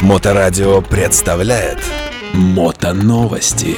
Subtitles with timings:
[0.00, 1.78] Моторадио представляет
[2.32, 3.76] Мотоновости.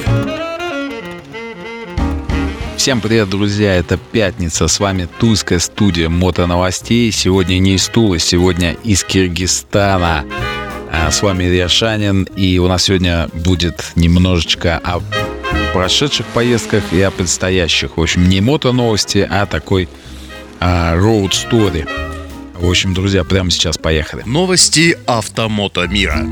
[2.77, 3.75] Всем привет, друзья!
[3.75, 4.67] Это пятница.
[4.67, 7.11] С вами Тульская студия мотоновостей.
[7.11, 10.25] Сегодня не из Тулы, сегодня из Киргизстана.
[10.91, 12.23] А с вами Илья Шанин.
[12.35, 15.01] И у нас сегодня будет немножечко о
[15.73, 17.97] прошедших поездках и о предстоящих.
[17.97, 19.89] В общем, не мото-новости, а такой
[20.59, 22.10] а, road story.
[22.61, 24.21] В общем, друзья, прямо сейчас поехали.
[24.23, 26.27] Новости автомото мира.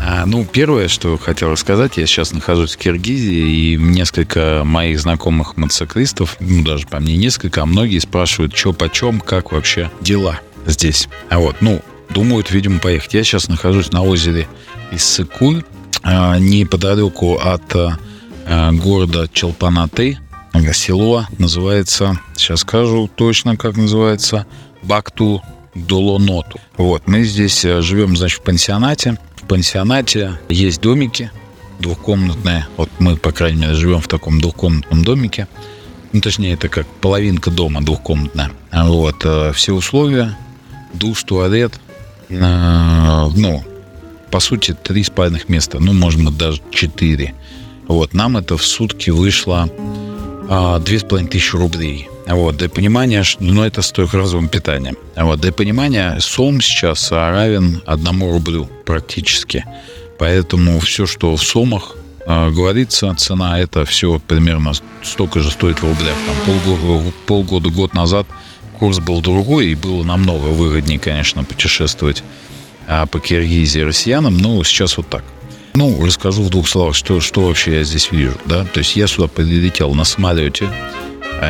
[0.00, 5.56] А, ну, первое, что хотел рассказать, я сейчас нахожусь в Киргизии, и несколько моих знакомых
[5.56, 11.08] мотоциклистов, ну, даже по мне несколько, а многие спрашивают, что почем, как вообще дела здесь.
[11.28, 13.12] А вот, ну, думают, видимо, поехать.
[13.14, 14.46] Я сейчас нахожусь на озере
[14.92, 15.64] Иссыкуль,
[16.04, 20.18] а, неподалеку от а, города Челпанаты,
[20.72, 24.46] село называется, сейчас скажу точно, как называется,
[24.82, 25.42] Бакту
[25.74, 26.60] Долоноту.
[26.76, 29.18] Вот, мы здесь э, живем, значит, в пансионате.
[29.36, 31.30] В пансионате есть домики
[31.80, 32.66] двухкомнатные.
[32.76, 35.48] Вот мы, по крайней мере, живем в таком двухкомнатном домике.
[36.12, 38.52] Ну, точнее, это как половинка дома двухкомнатная.
[38.70, 40.36] Вот, э, все условия,
[40.92, 41.80] душ, туалет,
[42.28, 43.64] э, ну,
[44.30, 47.34] по сути, три спальных места, ну, может даже четыре.
[47.86, 49.68] Вот, нам это в сутки вышло
[50.48, 52.08] а, две с половиной тысячи рублей.
[52.26, 54.96] Вот, для понимания, ну, это с трехразовым питанием.
[55.16, 59.64] Вот, для понимания, сом сейчас равен одному рублю практически.
[60.18, 64.72] Поэтому все, что в сомах э, говорится, цена это все примерно
[65.02, 66.14] столько же стоит в рублях.
[66.26, 68.26] Там полгода, полгода, год назад
[68.78, 72.24] курс был другой, и было намного выгоднее, конечно, путешествовать
[72.88, 75.22] а, по Киргизии россиянам, но сейчас вот так.
[75.74, 78.36] Ну, расскажу в двух словах, что, что вообще я здесь вижу.
[78.44, 78.64] Да?
[78.64, 80.68] То есть я сюда прилетел на самолете,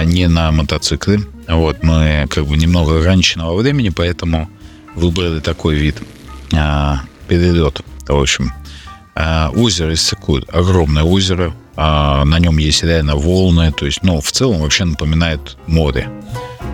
[0.04, 1.20] не на мотоцикле.
[1.48, 4.48] Вот, мы как бы немного ограниченного времени, поэтому
[4.94, 6.02] выбрали такой вид.
[6.54, 8.52] А, перелет, в общем.
[9.14, 14.32] А, озеро Иссыкуль, огромное озеро, а, на нем есть реально волны, то есть, ну, в
[14.32, 16.08] целом вообще напоминает море.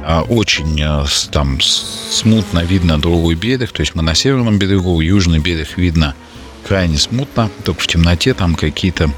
[0.04, 5.38] А, очень а, там смутно видно другой берег, то есть мы на северном берегу, южный
[5.38, 6.14] берег видно–
[6.68, 9.10] крайне смутно, только в темноте там какие-то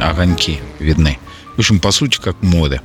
[0.00, 1.18] огоньки видны.
[1.56, 2.80] В общем, по сути, как море.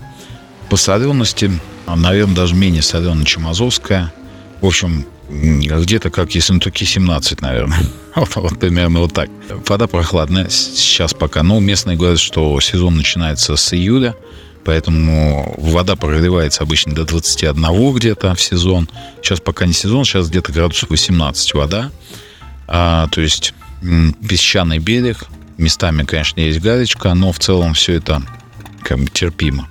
[0.70, 1.52] По солености,
[1.88, 4.14] наверное, даже менее соленое, чем Азовская.
[4.62, 7.80] В общем, где-то как Ессентуки 17, наверное.
[8.16, 9.30] Вот, вот примерно вот так.
[9.68, 11.44] Вода прохладная сейчас пока.
[11.44, 14.16] Но местные говорят, что сезон начинается с июля.
[14.66, 18.90] Поэтому вода прогревается обычно до 21 где-то в сезон.
[19.22, 21.92] Сейчас пока не сезон, сейчас где-то градусов 18 вода.
[22.68, 23.54] А, то есть
[24.28, 25.26] песчаный берег.
[25.58, 28.22] Местами, конечно, есть галечка, но в целом все это
[28.82, 29.68] как бы терпимо.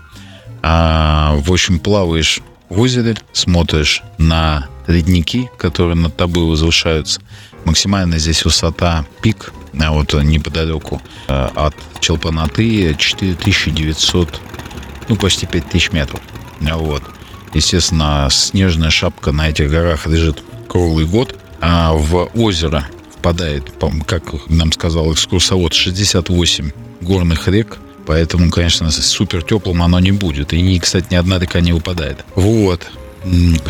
[0.69, 7.21] А, в общем, плаваешь в озере, смотришь на ледники, которые над тобой возвышаются.
[7.65, 14.41] Максимальная здесь высота пик, а вот неподалеку э, от Челпанаты 4900,
[15.09, 16.21] ну почти 5000 метров.
[16.61, 17.05] Вот.
[17.55, 21.39] Естественно, снежная шапка на этих горах лежит круглый год.
[21.61, 22.85] А в озеро
[23.17, 23.73] впадает,
[24.05, 26.73] как нам сказал экскурсовод, 68
[27.03, 30.53] горных рек, Поэтому, конечно, супер теплым оно не будет.
[30.53, 32.25] И, кстати, ни одна река не выпадает.
[32.35, 32.87] Вот.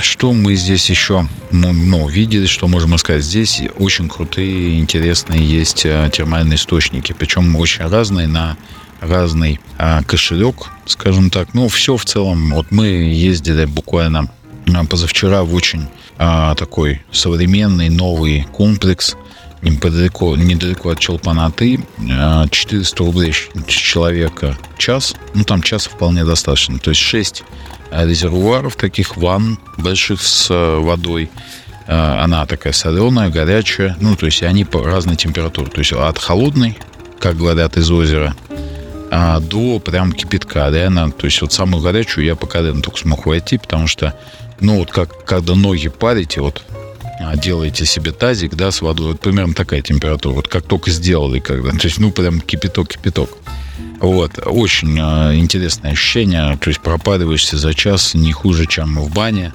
[0.03, 3.25] Что мы здесь еще ну, ну, видели, что можем рассказать?
[3.25, 7.15] Здесь очень крутые, интересные есть э, термальные источники.
[7.19, 8.59] Причем очень разные на
[9.01, 11.55] разный а, кошелек, скажем так.
[11.55, 12.51] Ну, все в целом.
[12.51, 14.29] Вот мы ездили буквально
[14.75, 15.87] а, позавчера в очень
[16.19, 19.17] а, такой современный новый комплекс
[19.71, 21.81] недалеко, недалеко от Челпанаты,
[22.51, 23.35] 400 а, рублей
[23.67, 25.15] человека час.
[25.35, 26.79] Ну, там часа вполне достаточно.
[26.79, 27.45] То есть 6
[27.91, 31.31] резервуаров таких ванн больших с э, водой.
[31.87, 33.97] А, она такая соленая, горячая.
[34.01, 35.69] Ну, то есть они по разной температуре.
[35.71, 36.77] То есть от холодной,
[37.19, 38.35] как говорят, из озера,
[39.11, 41.11] а, до прям кипятка, реально.
[41.11, 44.15] То есть вот самую горячую я пока только смог войти, потому что,
[44.61, 46.76] ну, вот как когда ноги парите, вот а,
[47.37, 51.71] делаете себе тазик, да, с водой, вот примерно такая температура, вот как только сделали, когда,
[51.71, 53.31] то есть, ну, прям кипяток-кипяток.
[54.01, 59.55] Вот, очень э, интересное ощущение, то есть пропадываешься за час не хуже, чем в бане,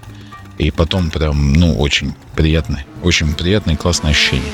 [0.57, 4.51] и потом прям, ну, очень приятное, очень приятное и классное ощущение.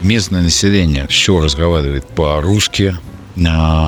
[0.00, 2.96] Местное население все разговаривает по-русски,
[3.36, 3.86] э,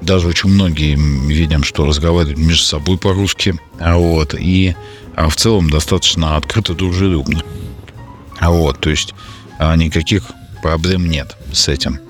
[0.00, 4.74] даже очень многие видим, что разговаривают между собой по-русски, а вот, и
[5.14, 7.42] а в целом достаточно открыто, дружелюбно.
[8.42, 9.14] А вот, то есть
[9.60, 10.24] а, никаких
[10.62, 12.00] проблем нет с этим.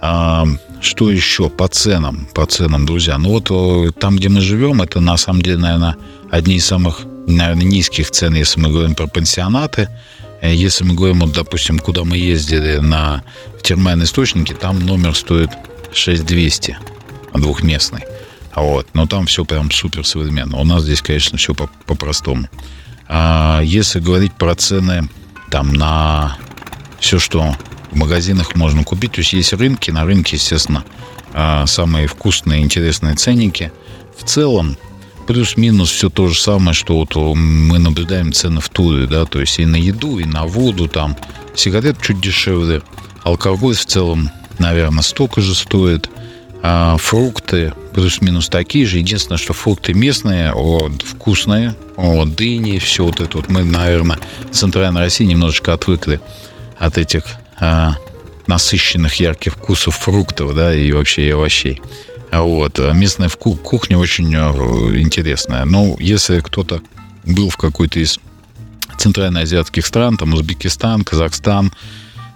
[0.00, 0.46] А,
[0.80, 2.26] что еще по ценам?
[2.34, 3.18] По ценам, друзья.
[3.18, 5.96] Ну вот там, где мы живем, это на самом деле, наверное,
[6.30, 9.90] одни из самых наверное, низких цен, если мы говорим про пансионаты.
[10.40, 13.22] Э, если мы говорим, вот, допустим, куда мы ездили на
[13.62, 15.50] термальные источники, там номер стоит
[15.92, 16.78] 6200
[17.34, 18.04] двухместный.
[18.54, 18.86] Вот.
[18.94, 20.56] Но там все прям супер современно.
[20.58, 22.48] У нас здесь, конечно, все по-простому.
[23.16, 25.08] А если говорить про цены
[25.48, 26.36] там на
[26.98, 27.54] все, что
[27.92, 30.84] в магазинах можно купить, то есть есть рынки, на рынке, естественно,
[31.32, 33.70] а, самые вкусные, интересные ценники.
[34.18, 34.76] В целом,
[35.28, 39.60] плюс-минус все то же самое, что вот мы наблюдаем цены в туре, да, то есть
[39.60, 41.16] и на еду, и на воду, там,
[41.54, 42.82] сигарет чуть дешевле,
[43.22, 44.28] алкоголь в целом,
[44.58, 46.10] наверное, столько же стоит,
[46.98, 53.36] фрукты плюс-минус такие же, единственное, что фрукты местные, вот, вкусные, вот, дыни, все вот это
[53.36, 54.18] вот, мы, наверное,
[54.50, 56.20] в Центральной России немножечко отвыкли
[56.78, 57.24] от этих
[57.60, 57.96] а,
[58.46, 61.82] насыщенных ярких вкусов фруктов, да, и вообще и овощей.
[62.32, 62.78] Вот.
[62.80, 65.64] А местная кухня очень интересная.
[65.64, 66.80] Но если кто-то
[67.24, 68.18] был в какой-то из
[68.98, 71.72] центральноазиатских стран, там Узбекистан, Казахстан,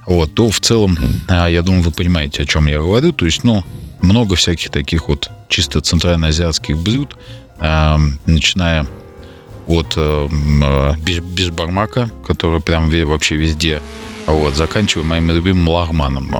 [0.07, 0.97] вот, то в целом,
[1.29, 3.13] а, я думаю, вы понимаете, о чем я говорю.
[3.13, 3.65] То есть, ну,
[4.01, 7.17] много всяких таких вот чисто центральноазиатских блюд,
[7.61, 8.87] начиная
[9.67, 10.29] от э,
[10.99, 13.83] бишбармака, который прям вообще везде,
[14.27, 16.31] вот, заканчивая моим любимым лагманом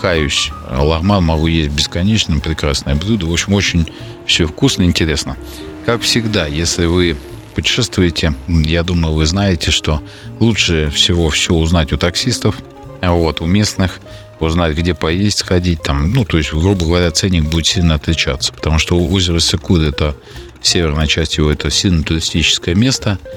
[0.00, 0.50] каюсь.
[0.70, 3.26] Лагман могу есть бесконечно, прекрасное блюдо.
[3.26, 3.86] В общем, очень
[4.26, 5.36] все вкусно, интересно.
[5.84, 7.16] Как всегда, если вы
[7.54, 10.02] путешествуете, я думаю, вы знаете, что
[10.38, 12.56] лучше всего все узнать у таксистов,
[13.02, 14.00] вот, у местных,
[14.42, 16.12] узнать, где поесть, сходить там.
[16.12, 20.16] Ну, то есть, грубо говоря, ценник будет сильно отличаться, потому что озеро Секуд– это
[20.62, 23.18] северная часть его, это сильно туристическое место–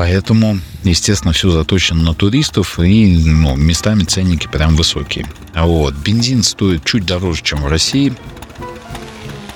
[0.00, 5.26] Поэтому, естественно, все заточено на туристов, и ну, местами ценники прям высокие.
[5.52, 8.14] А вот бензин стоит чуть дороже, чем в России,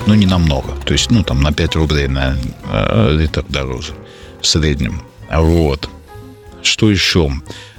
[0.06, 0.73] но не намного.
[0.85, 2.37] То есть, ну, там на 5 рублей на
[2.67, 3.94] э, литр дороже
[4.41, 5.03] в среднем.
[5.31, 5.88] А вот.
[6.62, 7.32] Что еще?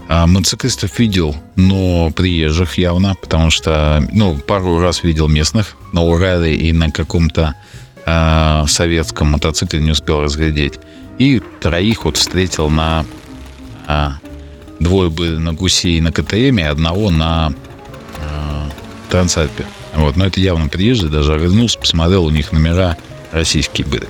[0.08, 6.56] А, мотоциклистов видел, но приезжих явно, потому что, ну, пару раз видел местных на Урале
[6.56, 7.56] и на каком-то
[8.06, 10.76] э, советском мотоцикле не успел разглядеть.
[11.18, 13.06] И троих вот встретил на...
[13.88, 14.18] А,
[14.80, 17.54] двое были на Гусе и на КТМ, и одного на
[18.18, 18.70] а,
[19.10, 19.66] Трансальпе.
[19.96, 22.98] Вот, но это явно приезжие, даже оглянулся, посмотрел, у них номера
[23.32, 24.08] российские были.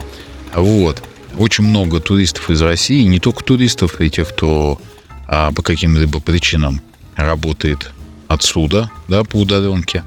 [0.53, 1.01] Вот.
[1.37, 4.79] Очень много туристов из России, не только туристов, и тех, кто
[5.27, 6.81] а, по каким-либо причинам
[7.15, 7.91] работает
[8.27, 10.03] отсюда, да, по удаленке.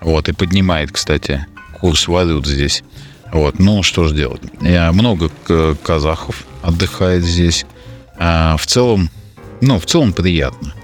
[0.00, 1.46] Вот, и поднимает, кстати,
[1.78, 2.82] курс валют здесь.
[3.32, 4.42] Вот, ну что же делать?
[4.60, 5.30] Я, много
[5.82, 7.66] казахов отдыхает здесь.
[8.18, 9.10] А, в целом,
[9.60, 10.74] ну, в целом приятно.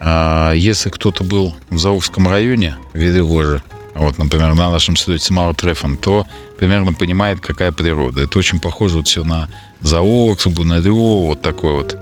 [0.00, 3.62] А, если кто-то был в Заурском районе, Верегоже,
[3.94, 6.26] вот, например, на нашем слете Смарт Трефон, то
[6.58, 8.22] примерно понимает, какая природа.
[8.22, 9.48] Это очень похоже вот все на
[9.80, 11.96] Заурск, Бунарево, вот такой вот.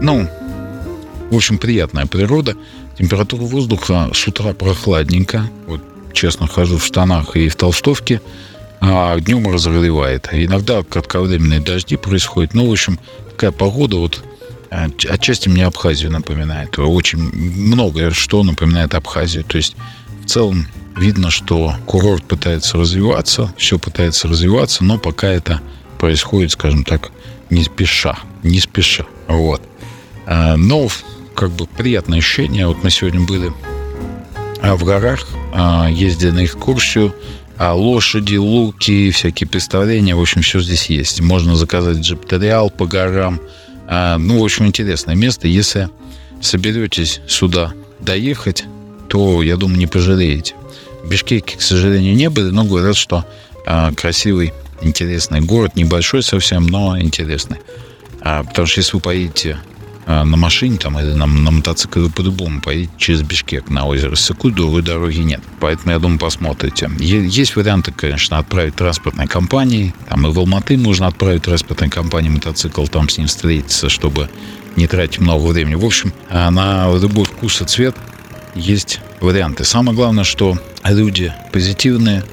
[0.00, 0.28] Ну,
[1.32, 2.54] в общем, приятная природа.
[2.98, 5.48] Температура воздуха с утра прохладненько.
[5.66, 5.80] Вот,
[6.12, 8.20] честно, хожу в штанах и в толстовке
[8.84, 10.28] а днем разогревает.
[10.32, 12.52] Иногда кратковременные дожди происходят.
[12.52, 12.98] Ну, в общем,
[13.30, 14.24] такая погода вот
[14.70, 16.76] а, отчасти мне Абхазию напоминает.
[16.78, 19.44] Очень многое что напоминает Абхазию.
[19.44, 19.76] То есть
[20.24, 25.60] в целом видно, что курорт пытается развиваться, все пытается развиваться, но пока это
[25.98, 27.12] происходит, скажем так,
[27.50, 29.06] не спеша, не спеша.
[29.28, 29.62] Вот.
[30.26, 30.88] А, но
[31.42, 32.68] как бы приятное ощущение.
[32.68, 33.52] Вот мы сегодня были
[34.62, 35.26] в горах,
[35.90, 37.12] ездили на экскурсию,
[37.58, 41.20] а лошади, луки, всякие представления, в общем, все здесь есть.
[41.20, 43.40] Можно заказать джип-тариал по горам.
[43.88, 45.48] А, ну, в общем, интересное место.
[45.48, 45.88] Если
[46.40, 48.62] соберетесь сюда доехать,
[49.08, 50.54] то, я думаю, не пожалеете.
[51.02, 53.26] В Бишкеке, к сожалению, не были, но говорят, что
[53.66, 57.58] а, красивый, интересный город, небольшой совсем, но интересный.
[58.20, 59.71] А, потому что если вы поедете а,
[60.24, 64.82] на машине там, или на, на мотоцикле по-любому поедете через Бишкек на озеро Сыку, другой
[64.82, 65.40] дороги нет.
[65.60, 66.90] Поэтому, я думаю, посмотрите.
[66.98, 69.94] Есть варианты, конечно, отправить транспортной компании.
[70.08, 74.28] Там и в Алматы можно отправить транспортной компании мотоцикл, там с ним встретиться, чтобы
[74.76, 75.74] не тратить много времени.
[75.74, 77.96] В общем, а, на любой вкус и цвет
[78.54, 79.64] есть варианты.
[79.64, 82.24] Самое главное, что люди позитивные,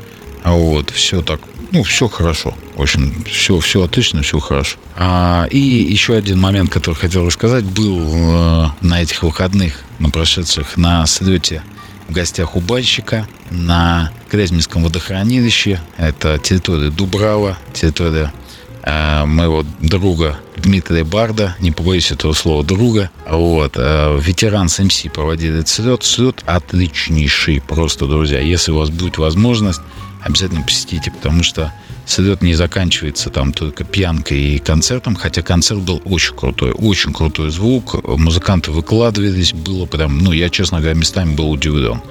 [0.43, 1.39] а вот, все так
[1.71, 2.55] ну, все хорошо.
[2.75, 4.77] В общем, все, все отлично, все хорошо.
[4.95, 10.77] А, и еще один момент, который хотел рассказать, был э, на этих выходных, на прошедших,
[10.77, 11.61] на слете
[12.07, 15.79] в гостях у банщика на Крезминском водохранилище.
[15.97, 18.33] Это территория Дубрава, территория
[18.81, 23.11] э, моего друга Дмитрия Барда, не побоюсь этого слова друга.
[23.29, 26.03] Вот, э, ветеран с МС проводили слет.
[26.03, 28.39] Слет отличнейший просто, друзья.
[28.39, 29.81] Если у вас будет возможность,
[30.21, 31.73] обязательно посетите, потому что
[32.05, 37.51] слет не заканчивается там только пьянкой и концертом, хотя концерт был очень крутой, очень крутой
[37.51, 42.01] звук, музыканты выкладывались, было прям, ну, я, честно говоря, местами был удивлен.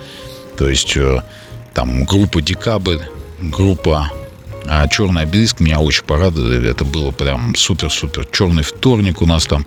[0.57, 1.23] То есть э,
[1.75, 2.99] там группа Декабрь,
[3.41, 4.11] группа
[4.71, 6.69] а черный обелиск меня очень порадовали.
[6.69, 8.27] Это было прям супер-супер.
[8.31, 9.65] Черный вторник у нас там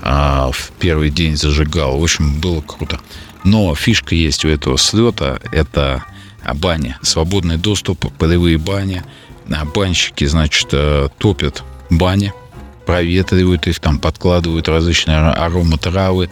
[0.00, 1.98] а, в первый день зажигал.
[1.98, 3.00] В общем, было круто.
[3.42, 5.40] Но фишка есть у этого слета.
[5.50, 6.04] Это
[6.52, 6.98] баня.
[7.02, 9.02] Свободный доступ, полевые бани.
[9.50, 12.32] А банщики, значит, э, топят бани,
[12.86, 16.30] проветривают их, там подкладывают различные ароматравы.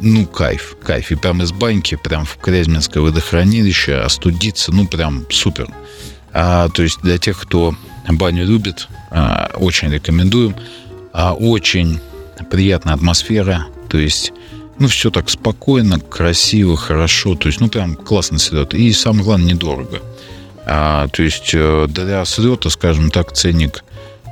[0.00, 1.12] Ну, кайф, кайф.
[1.12, 5.68] И прям из баньки, прям в Клязьминское водохранилище остудиться, ну, прям супер.
[6.32, 7.76] А, то есть для тех, кто
[8.08, 10.56] баню любит, а, очень рекомендуем.
[11.12, 12.00] А, очень
[12.50, 13.66] приятная атмосфера.
[13.88, 14.32] То есть,
[14.78, 17.34] ну, все так спокойно, красиво, хорошо.
[17.34, 18.74] То есть, ну, прям классно слет.
[18.74, 20.00] И самое главное, недорого.
[20.66, 23.84] А, то есть э, для слета, скажем так, ценник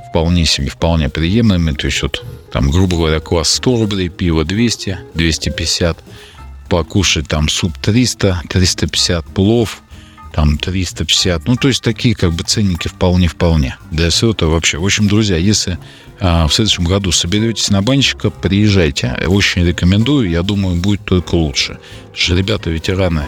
[0.09, 1.75] вполне себе, вполне приемлемый.
[1.75, 5.97] То есть вот там, грубо говоря, класс 100 рублей, пиво 200, 250,
[6.69, 9.81] покушать там суп 300, 350 плов,
[10.33, 11.47] там 350.
[11.47, 13.77] Ну, то есть такие как бы ценники вполне-вполне.
[13.91, 14.77] Для слета вообще.
[14.79, 15.77] В общем, друзья, если
[16.19, 19.15] а, в следующем году соберетесь на банщика, приезжайте.
[19.27, 20.29] Очень рекомендую.
[20.29, 21.77] Я думаю, будет только лучше.
[22.13, 23.25] Что ребята ветераны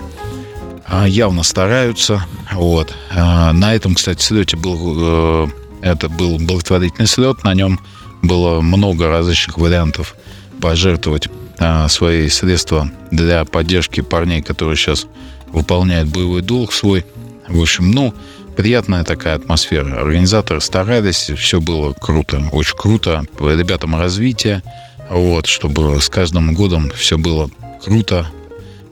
[0.87, 2.25] а, явно стараются.
[2.51, 2.93] Вот.
[3.11, 5.47] А, на этом, кстати, слете был э,
[5.81, 7.43] это был благотворительный слет.
[7.43, 7.79] На нем
[8.23, 10.15] было много различных вариантов
[10.59, 15.05] пожертвовать а, свои средства для поддержки парней, которые сейчас
[15.47, 17.05] выполняют боевой долг свой.
[17.47, 18.13] В общем, ну,
[18.55, 20.01] приятная такая атмосфера.
[20.01, 23.25] Организаторы старались, все было круто, очень круто.
[23.39, 24.63] Ребятам развитие,
[25.09, 27.49] вот, чтобы с каждым годом все было
[27.83, 28.27] круто,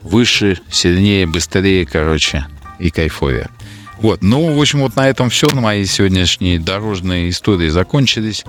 [0.02, 2.46] выше, сильнее, быстрее, короче,
[2.78, 3.48] и кайфовее.
[3.98, 5.48] Вот, ну, в общем, вот на этом все.
[5.52, 8.44] Мои сегодняшние дорожные истории закончились.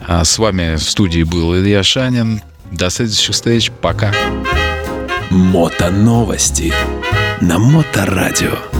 [0.00, 2.42] А с вами в студии был Илья Шанин.
[2.70, 3.70] До следующих встреч.
[3.80, 4.12] Пока.
[5.30, 6.72] Мото новости
[7.40, 8.73] на Моторадио.